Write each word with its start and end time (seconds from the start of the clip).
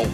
Radio. 0.00 0.08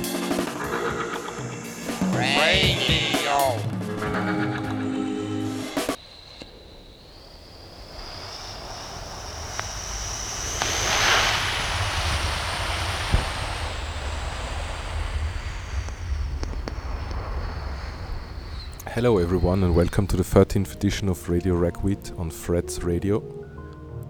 Hello, 18.88 19.18
everyone, 19.18 19.62
and 19.62 19.76
welcome 19.76 20.08
to 20.08 20.16
the 20.16 20.24
13th 20.24 20.74
edition 20.74 21.08
of 21.08 21.28
Radio 21.28 21.54
Ragweed 21.54 22.10
on 22.18 22.30
Threads 22.30 22.82
Radio. 22.82 23.22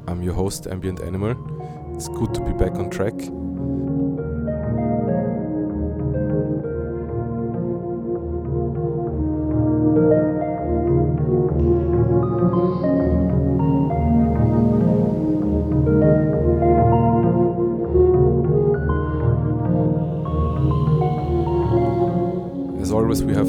I'm 0.09 0.23
your 0.23 0.33
host, 0.33 0.67
Ambient 0.69 1.03
Animal. 1.03 1.95
It's 1.95 2.09
good 2.09 2.33
to 2.33 2.41
be 2.41 2.53
back 2.53 2.77
on 2.77 2.89
track. 2.89 3.13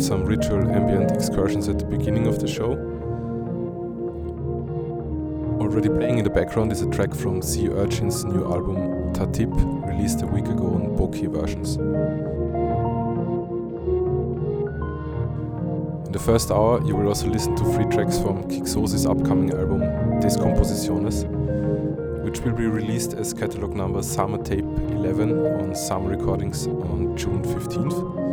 Some 0.08 0.24
ritual 0.24 0.72
ambient 0.72 1.12
excursions 1.12 1.68
at 1.68 1.80
the 1.80 1.84
beginning 1.84 2.28
of 2.28 2.40
the 2.40 2.48
show. 2.48 2.78
Already 5.60 5.90
playing 5.90 6.20
in 6.20 6.24
the 6.24 6.30
background 6.30 6.72
is 6.72 6.82
a 6.82 6.90
track 6.90 7.14
from 7.14 7.42
Sea 7.42 7.68
Urchin's 7.68 8.24
new 8.24 8.46
album 8.46 8.78
Tatip, 9.14 9.52
released 9.86 10.22
a 10.22 10.26
week 10.28 10.46
ago 10.46 10.68
on 10.68 10.96
Boki 10.96 11.28
versions. 11.28 11.76
In 16.06 16.14
the 16.14 16.20
first 16.20 16.52
hour, 16.52 16.82
you 16.86 16.96
will 16.96 17.10
also 17.10 17.28
listen 17.28 17.54
to 17.58 17.66
three 17.74 17.84
tracks 17.94 18.18
from 18.18 18.46
Quixosis' 18.46 19.06
upcoming 19.06 19.52
album 19.52 19.82
Descomposiciones, 20.22 21.26
which 22.24 22.40
will 22.40 22.54
be 22.54 22.68
released 22.68 23.12
as 23.12 23.34
catalog 23.34 23.76
number 23.76 24.00
samatape 24.00 24.92
11 24.94 25.46
on 25.60 25.76
Sama 25.76 26.08
Recordings 26.08 26.66
on 26.66 27.18
June 27.18 27.44
15th. 27.44 28.27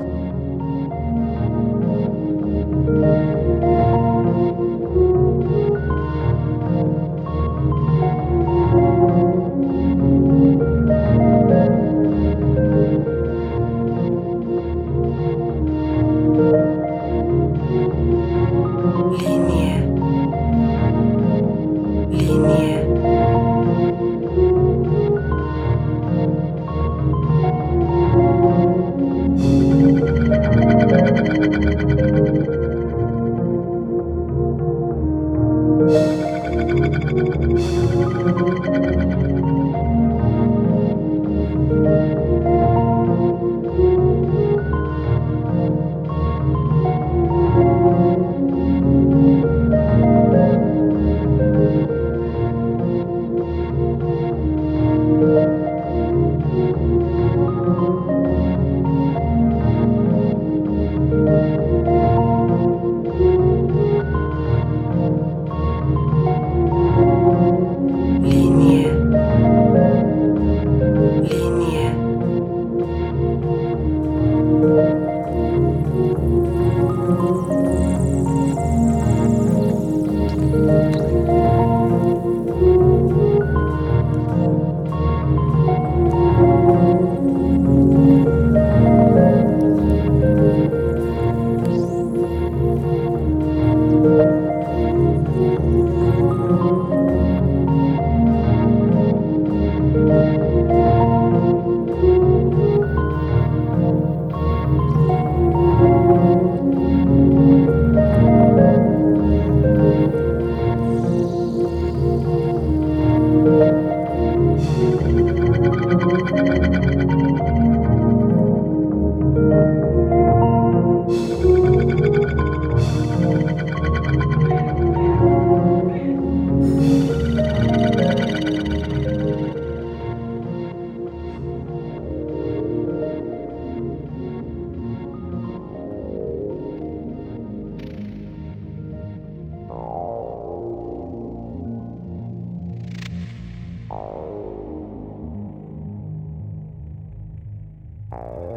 Oh. 148.16 148.53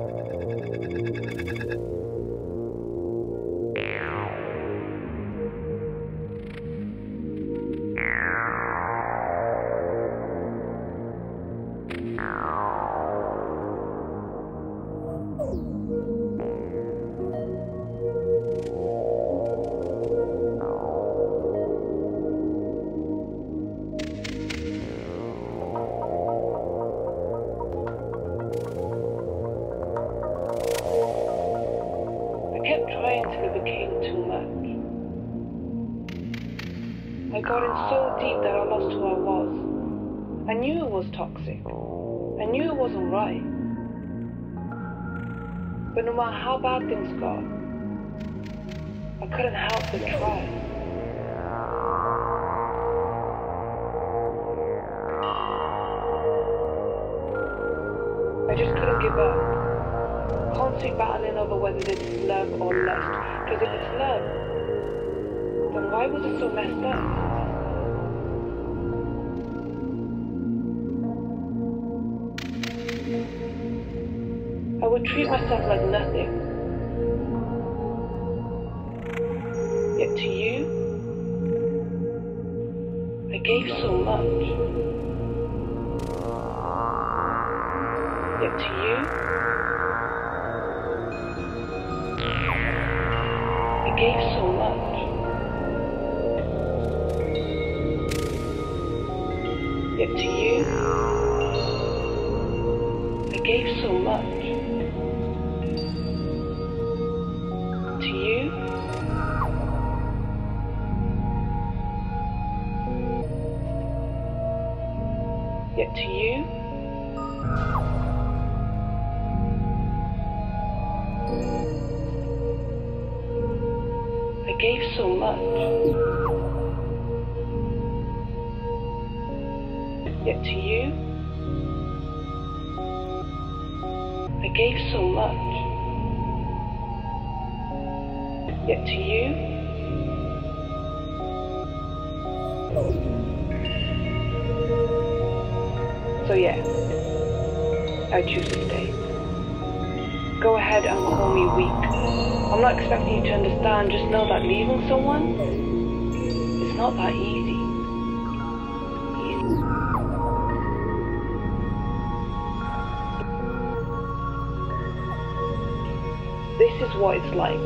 it's 167.17 167.34
like. 167.35 167.59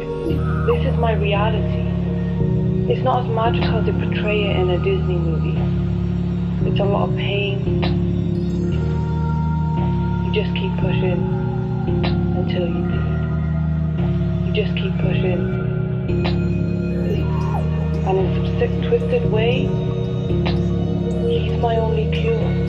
This 0.65 0.85
is 0.85 0.97
my 0.97 1.13
reality. 1.13 1.83
It's 2.91 3.03
not 3.03 3.25
as 3.25 3.29
magical 3.29 3.79
as 3.79 3.85
they 3.85 3.91
portray 3.91 4.49
it 4.49 4.55
in 4.55 4.69
a 4.69 4.77
Disney 4.77 5.15
movie. 5.15 5.59
It's 6.69 6.79
a 6.79 6.85
lot 6.85 7.09
of 7.09 7.15
pain. 7.17 7.83
You 10.25 10.31
just 10.33 10.55
keep 10.55 10.73
pushing 10.77 11.19
until 12.37 12.67
you 12.67 12.83
bleed. 12.87 14.47
You 14.47 14.53
just 14.63 14.73
keep 14.77 14.95
pushing. 14.99 15.41
And 18.07 18.17
in 18.17 18.35
some 18.35 18.59
sick, 18.59 18.71
twisted 18.87 19.29
way, 19.31 19.67
he's 21.27 21.57
my 21.59 21.75
only 21.75 22.09
cure. 22.11 22.60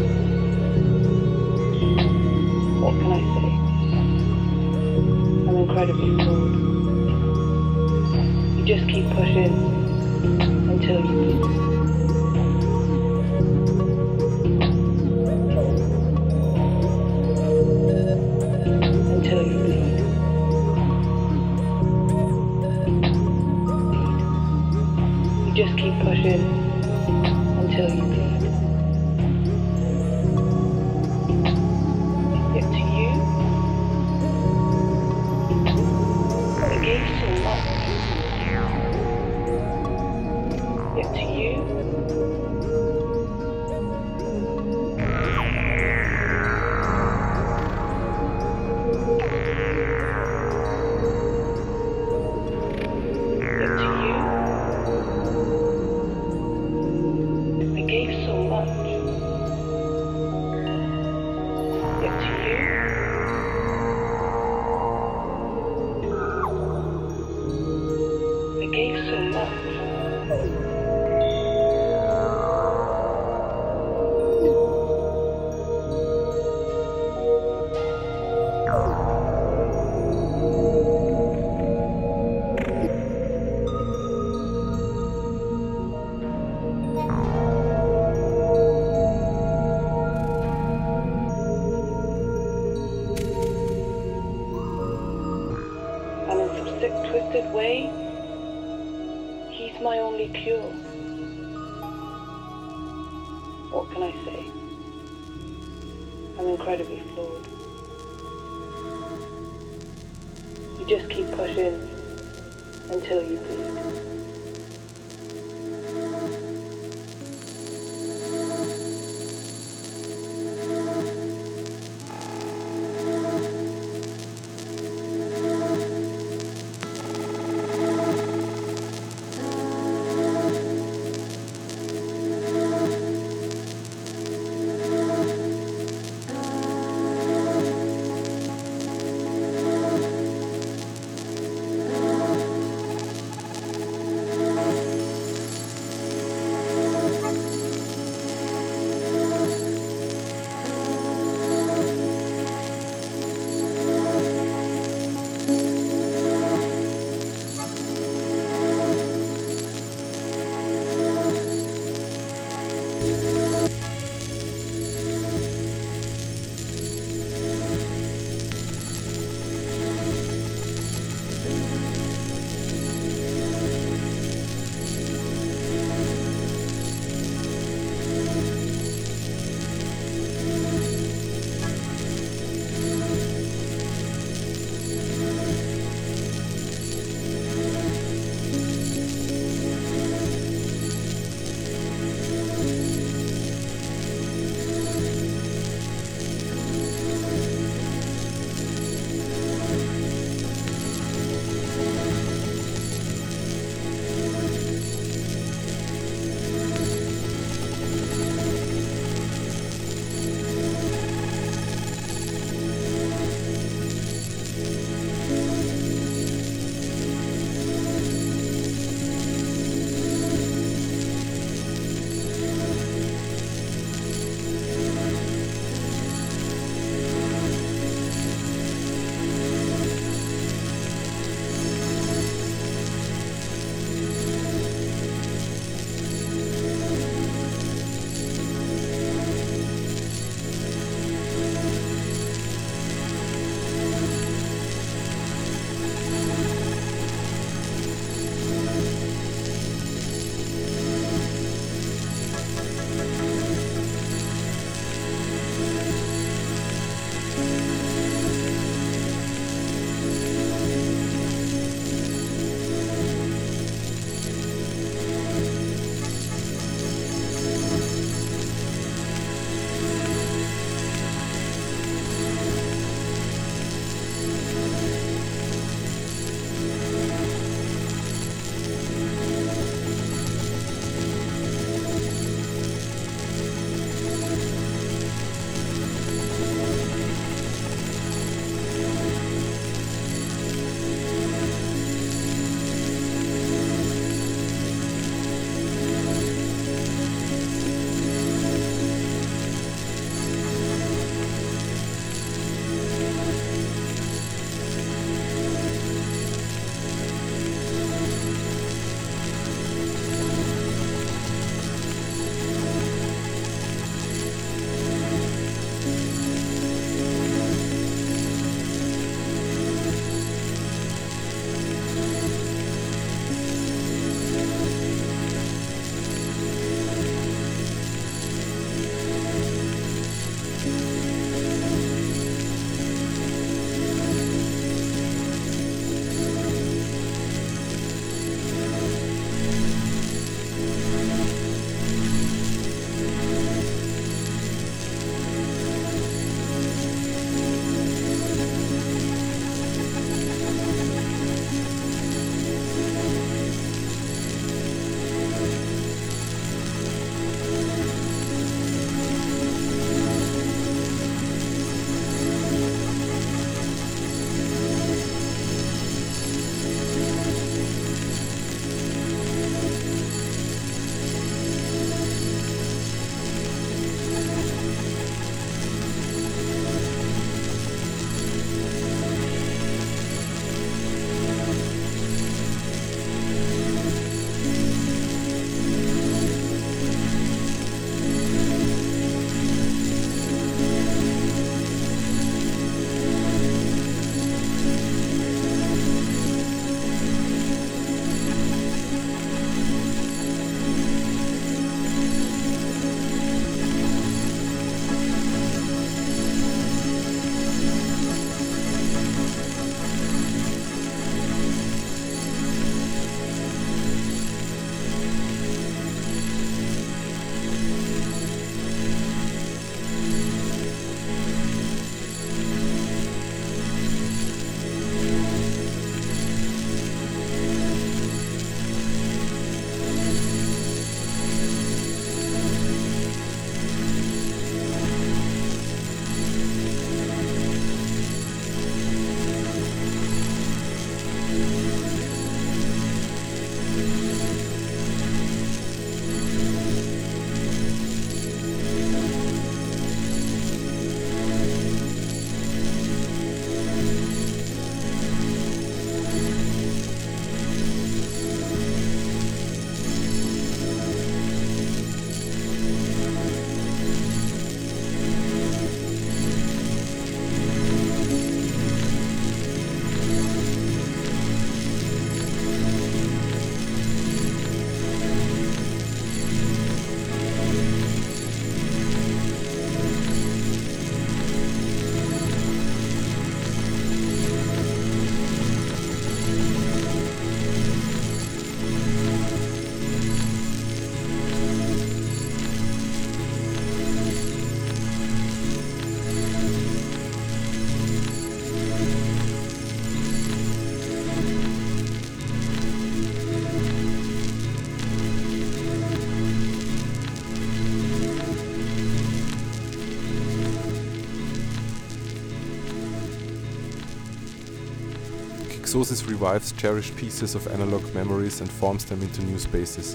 Quixosis 515.72 516.06
revives 516.06 516.52
cherished 516.52 516.94
pieces 516.96 517.34
of 517.34 517.46
analog 517.46 517.94
memories 517.94 518.42
and 518.42 518.50
forms 518.50 518.84
them 518.84 519.00
into 519.00 519.24
new 519.24 519.38
spaces. 519.38 519.94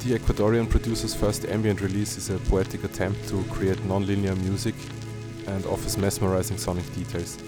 The 0.00 0.18
Ecuadorian 0.18 0.68
producer's 0.68 1.14
first 1.14 1.44
ambient 1.44 1.80
release 1.80 2.16
is 2.16 2.28
a 2.28 2.40
poetic 2.50 2.82
attempt 2.82 3.28
to 3.28 3.44
create 3.44 3.84
non-linear 3.84 4.34
music 4.34 4.74
and 5.46 5.64
offers 5.66 5.96
mesmerizing 5.96 6.58
sonic 6.58 6.92
details. 6.92 7.38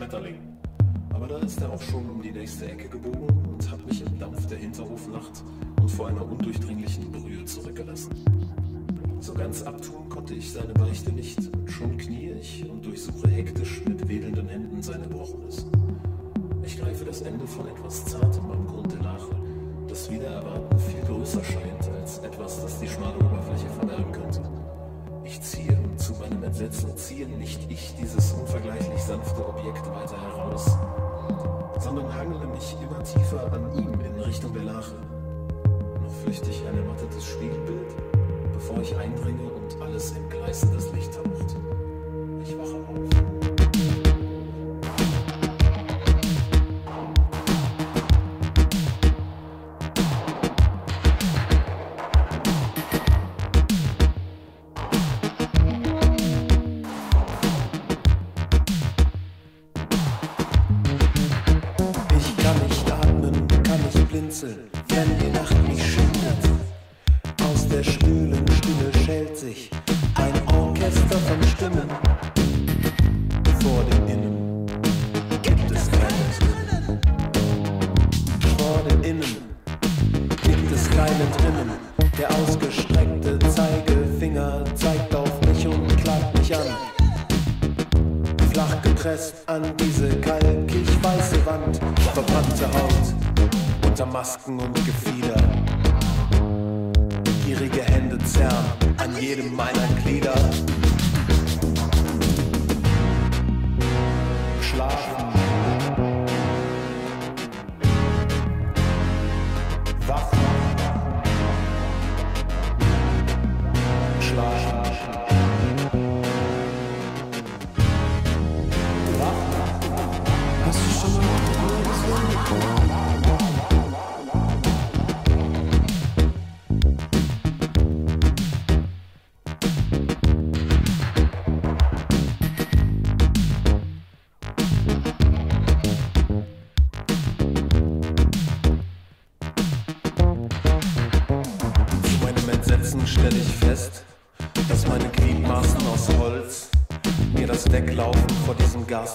Schmetterling. 0.00 0.38
Aber 1.12 1.26
da 1.26 1.36
ist 1.40 1.60
er 1.60 1.70
auch 1.70 1.82
schon 1.82 2.08
um 2.08 2.22
die 2.22 2.32
nächste 2.32 2.64
Ecke 2.64 2.88
geboren. 2.88 3.09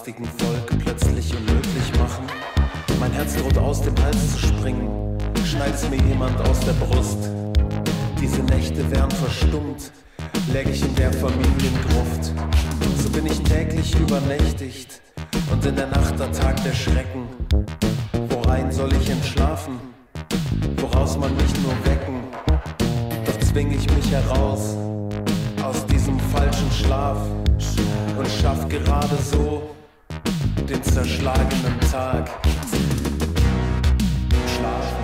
garstigen 0.06 0.28
Wolke 0.38 0.76
plötzlich 0.76 1.34
unmöglich 1.36 1.98
machen, 1.98 2.24
mein 3.00 3.10
Herz 3.12 3.34
droht 3.34 3.58
aus 3.58 3.82
dem 3.82 3.94
Hals 4.04 4.34
zu 4.34 4.46
springen, 4.46 5.18
schneidet 5.44 5.90
mir 5.90 6.00
jemand 6.06 6.40
aus 6.48 6.60
der 6.60 6.74
Brust. 6.74 7.30
Diese 8.20 8.42
Nächte 8.42 8.88
wären 8.90 9.10
verstummt, 9.10 9.90
läge 10.52 10.70
ich 10.70 10.82
in 10.82 10.94
der 10.94 11.12
Familiengruft. 11.12 12.32
So 13.02 13.10
bin 13.10 13.26
ich 13.26 13.42
täglich 13.42 13.98
übernächtigt 13.98 15.00
und 15.50 15.64
in 15.66 15.74
der 15.74 15.88
Nacht 15.88 16.18
der 16.20 16.30
Tag 16.30 16.62
der 16.62 16.74
Schrecken. 16.74 17.26
Worein 18.28 18.70
soll 18.70 18.92
ich 18.92 19.10
entschlafen? 19.10 19.80
Woraus 20.76 21.18
man 21.18 21.34
mich 21.34 21.52
nur 21.62 21.74
wecken? 21.84 22.20
Doch 23.24 23.38
zwing 23.40 23.72
ich 23.72 23.90
mich 23.90 24.12
heraus 24.12 24.76
aus 25.62 25.84
diesem 25.86 26.20
falschen 26.20 26.70
Schlaf 26.70 27.18
und 28.16 28.28
schaff 28.28 28.68
gerade 28.68 29.16
so 29.16 29.62
den 30.66 30.82
zerschlagenen 30.82 31.80
Tag. 31.92 32.28
Schlafen. 34.56 34.96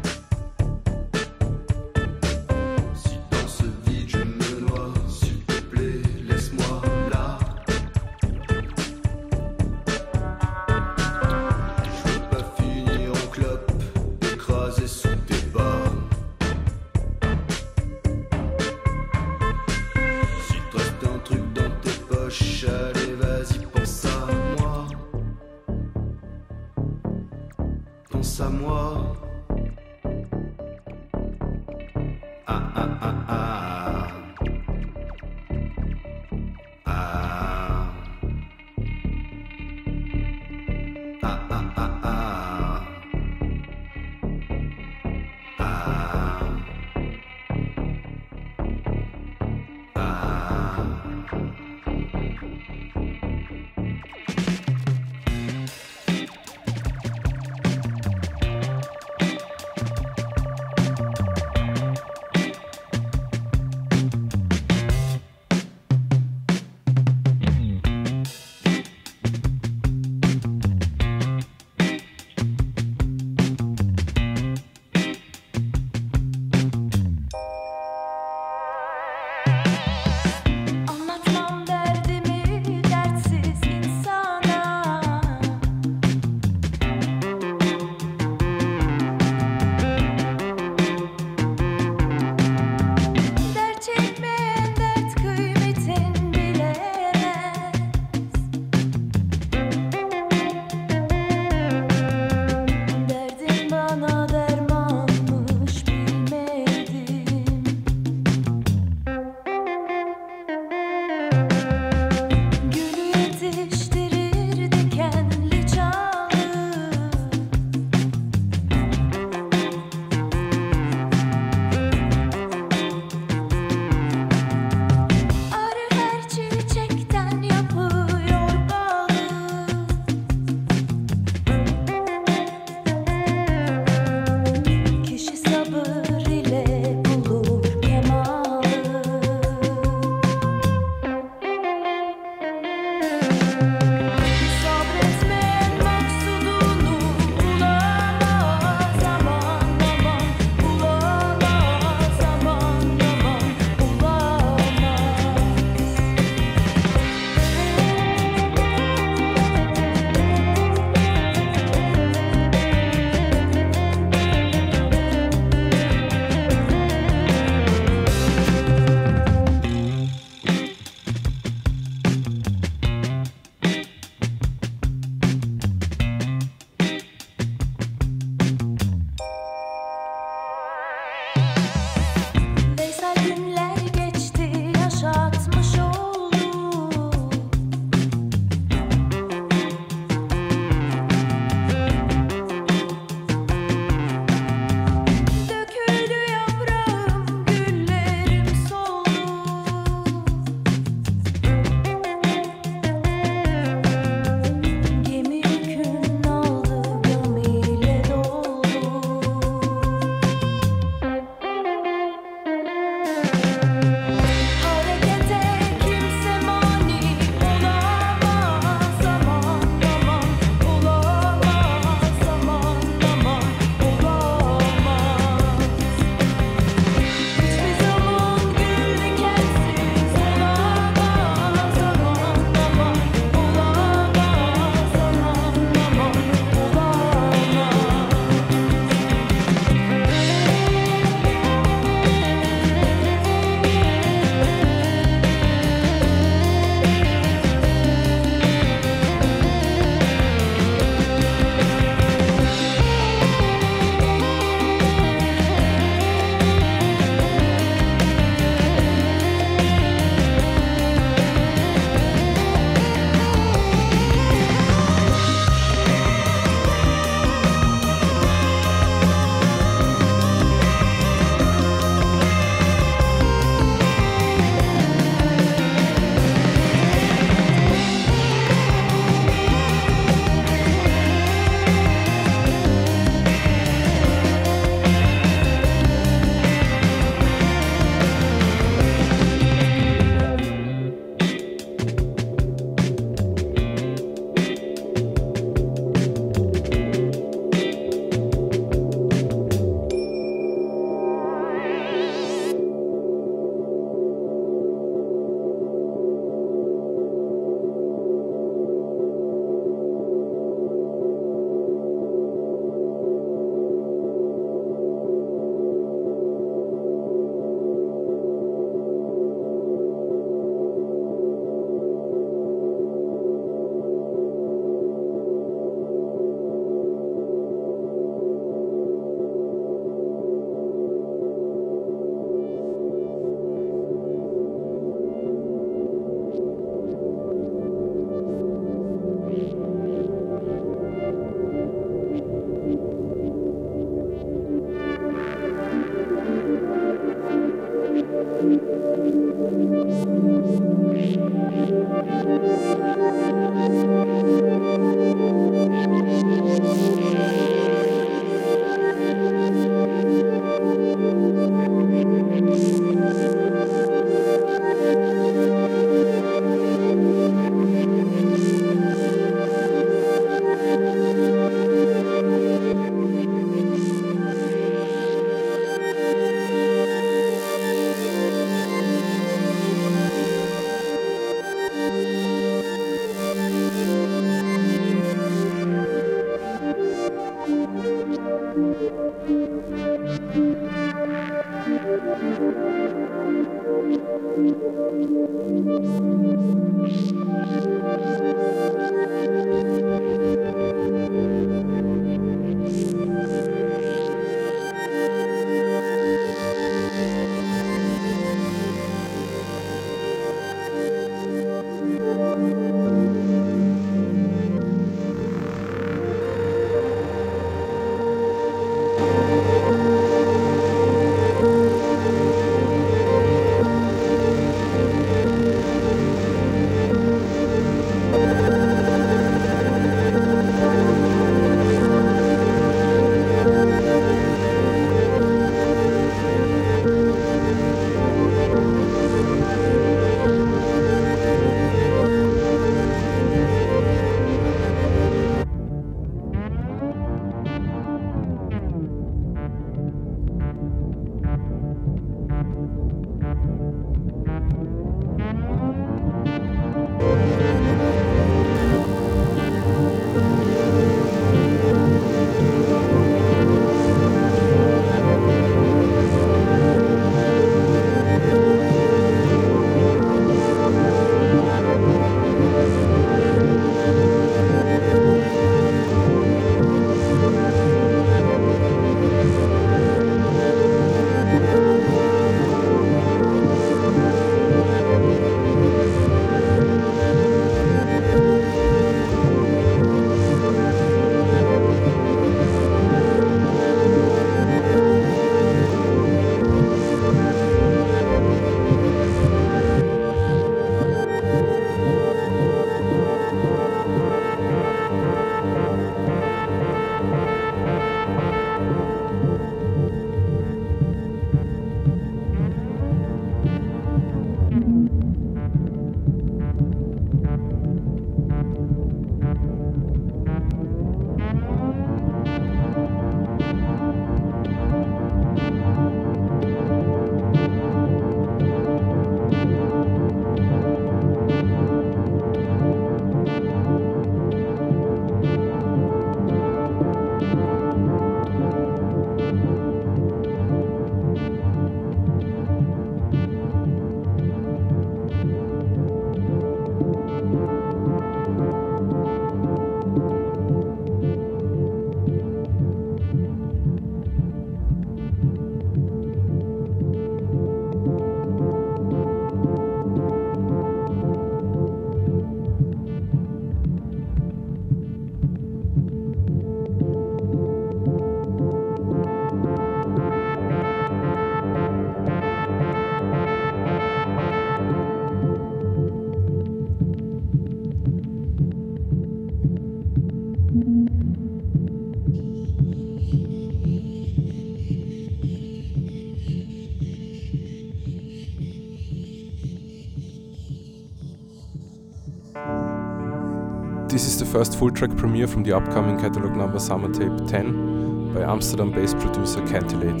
First 594.32 594.58
full 594.58 594.70
track 594.70 594.96
premiere 594.96 595.26
from 595.26 595.42
the 595.42 595.54
upcoming 595.54 596.00
catalog 596.00 596.34
number 596.34 596.56
samatape 596.56 597.28
10 597.28 598.14
by 598.14 598.22
Amsterdam 598.22 598.72
based 598.72 598.98
producer 598.98 599.46
Cantillate. 599.46 600.00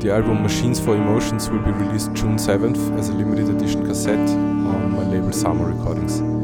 The 0.00 0.12
album 0.14 0.44
Machines 0.44 0.78
for 0.78 0.94
Emotions 0.94 1.50
will 1.50 1.58
be 1.58 1.72
released 1.72 2.12
June 2.12 2.36
7th 2.36 2.96
as 2.96 3.08
a 3.08 3.14
limited 3.14 3.48
edition 3.48 3.84
cassette 3.84 4.30
on 4.30 4.92
my 4.92 5.02
label 5.02 5.32
Sama 5.32 5.64
Recordings. 5.64 6.41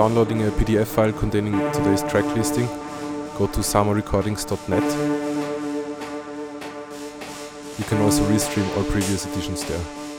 Downloading 0.00 0.42
a 0.44 0.50
PDF 0.52 0.86
file 0.86 1.12
containing 1.12 1.52
today's 1.72 2.02
track 2.04 2.24
listing, 2.34 2.64
go 3.36 3.46
to 3.48 3.60
samarecordings.net. 3.60 4.82
You 7.78 7.84
can 7.84 8.00
also 8.00 8.22
restream 8.24 8.66
all 8.78 8.84
previous 8.84 9.26
editions 9.26 9.62
there. 9.64 10.09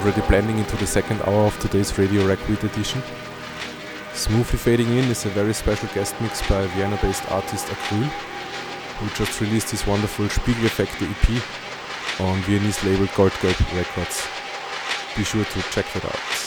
Already 0.00 0.22
blending 0.28 0.58
into 0.58 0.76
the 0.78 0.86
second 0.86 1.20
hour 1.26 1.44
of 1.44 1.60
today's 1.60 1.98
Radio 1.98 2.26
Ragweed 2.26 2.64
edition. 2.64 3.02
Smoothly 4.14 4.58
fading 4.58 4.88
in 4.96 5.04
is 5.04 5.26
a 5.26 5.28
very 5.28 5.52
special 5.52 5.90
guest 5.94 6.18
mix 6.22 6.40
by 6.48 6.66
Vienna 6.68 6.98
based 7.02 7.30
artist 7.30 7.66
Akrüül, 7.66 8.08
who 8.96 9.22
just 9.22 9.38
released 9.42 9.70
his 9.70 9.86
wonderful 9.86 10.26
Spiegel 10.30 10.70
Spiegeleffekte 10.70 11.04
EP 11.04 12.20
on 12.20 12.40
Viennese 12.44 12.82
label 12.82 13.08
Goldgelb 13.08 13.76
Records. 13.76 14.26
Be 15.18 15.22
sure 15.22 15.44
to 15.44 15.62
check 15.70 15.84
that 15.92 16.06
out. 16.06 16.39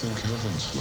Think 0.00 0.18
heaven's 0.22 0.72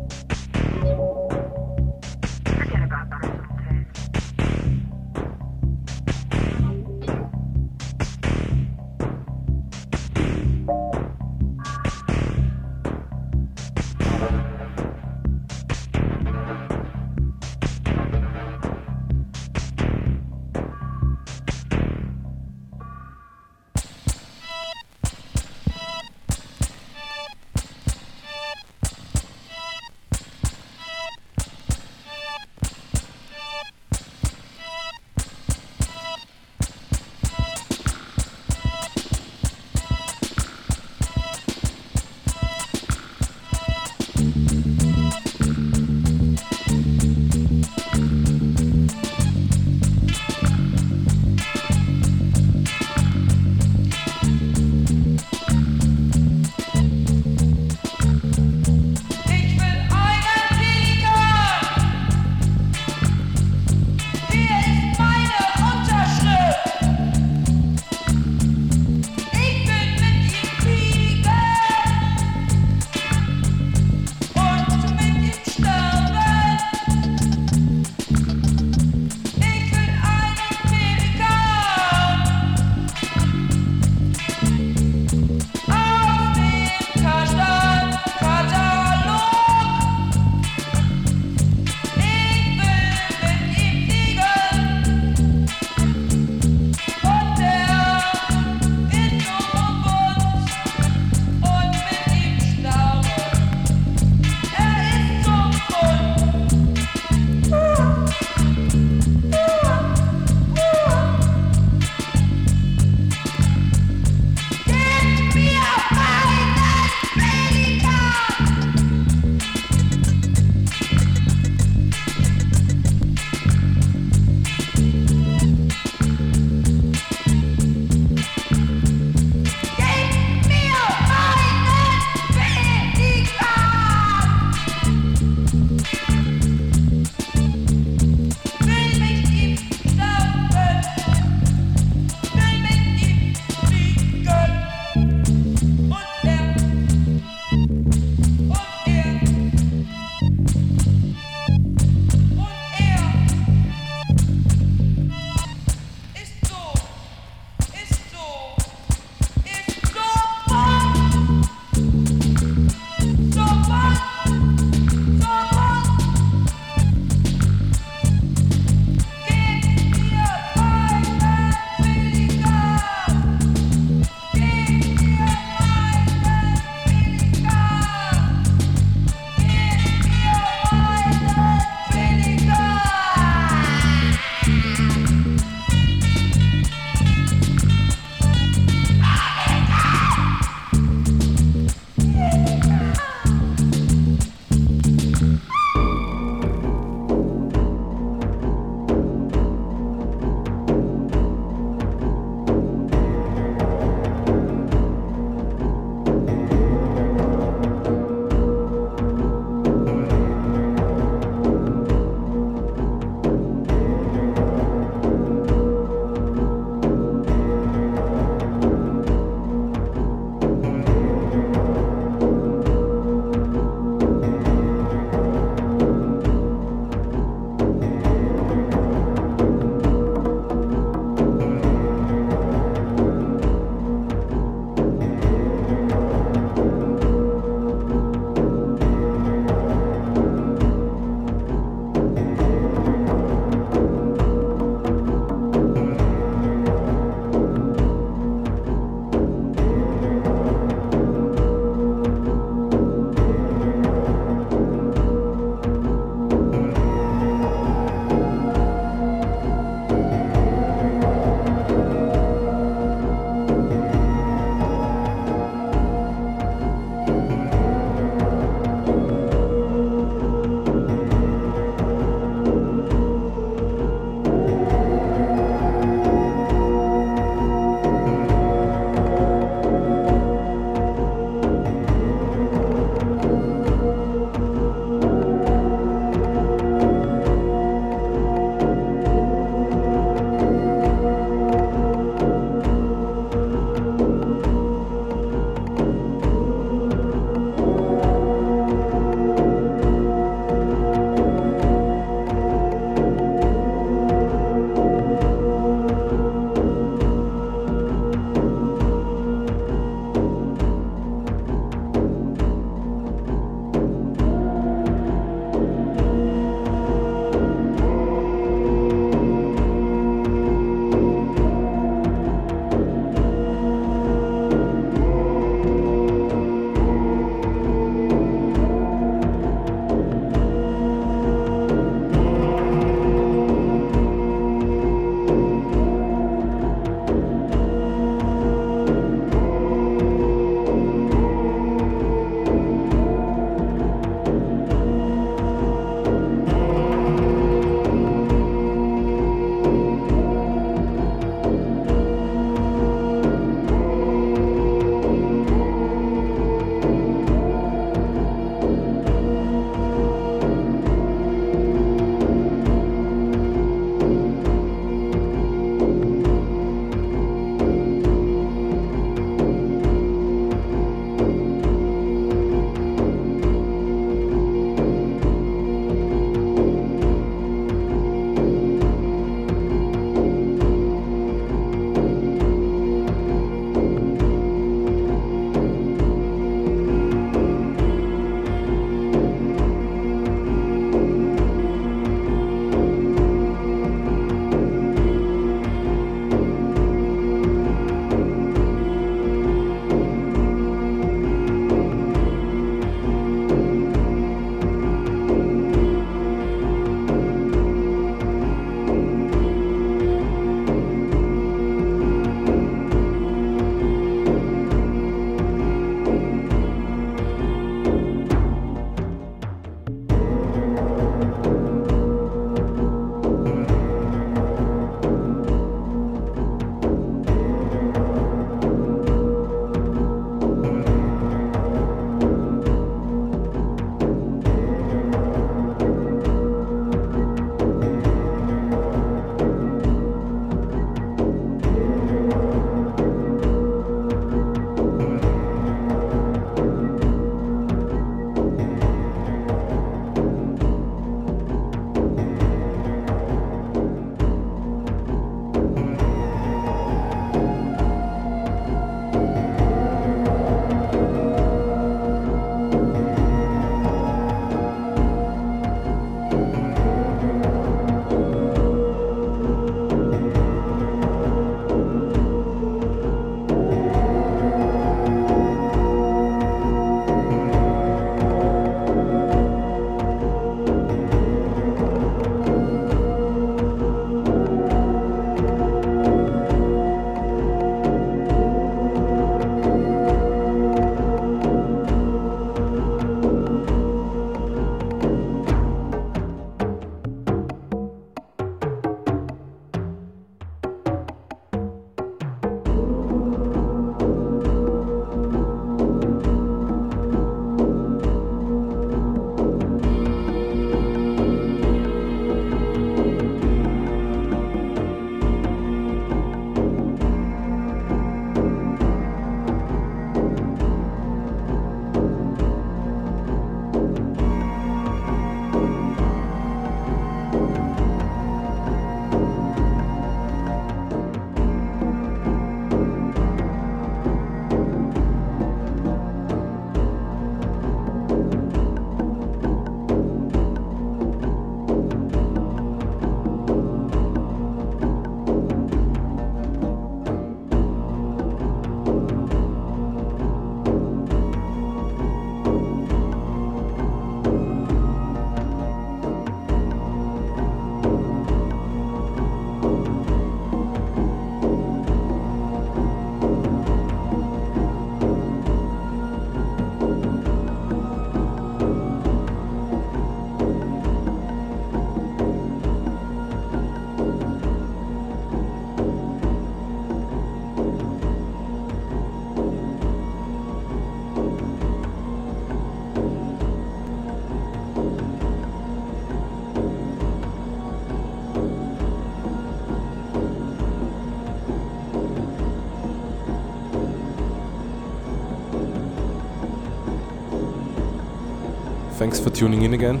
Thanks 599.14 599.28
for 599.28 599.32
tuning 599.32 599.62
in 599.62 599.74
again. 599.74 600.00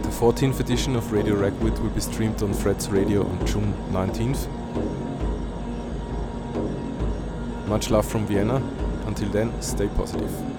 The 0.00 0.08
14th 0.08 0.60
edition 0.60 0.96
of 0.96 1.12
Radio 1.12 1.34
Ragweed 1.34 1.78
will 1.78 1.90
be 1.90 2.00
streamed 2.00 2.42
on 2.42 2.54
Threads 2.54 2.88
Radio 2.88 3.22
on 3.22 3.46
June 3.46 3.74
19th. 3.90 4.48
Much 7.68 7.90
love 7.90 8.06
from 8.06 8.26
Vienna. 8.26 8.62
Until 9.04 9.28
then, 9.28 9.60
stay 9.60 9.88
positive. 9.88 10.49